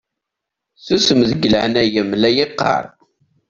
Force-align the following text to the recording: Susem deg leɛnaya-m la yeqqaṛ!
Susem 0.85 1.21
deg 1.29 1.41
leɛnaya-m 1.53 2.11
la 2.21 2.29
yeqqaṛ! 2.37 2.83